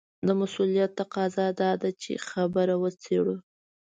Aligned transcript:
د 0.27 0.29
مسووليت 0.39 0.91
تقاضا 0.99 1.47
دا 1.61 1.71
ده 1.81 1.89
چې 2.01 2.11
خبره 2.29 2.75
وڅېړو. 2.81 3.35